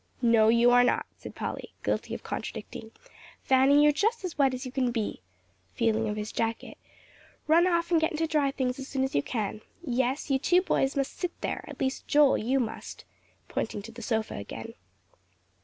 [0.23, 2.89] "No, you are not," said Polly, guilty of contradicting,
[3.45, 5.21] "Vannie, you're just as wet as you can be,"
[5.75, 6.79] feeling of his jacket;
[7.45, 9.61] "run off and get into dry things as soon as you can.
[9.83, 13.05] Yes, you two boys must sit there; at least Joel, you must,"
[13.47, 14.73] pointing to the sofa again.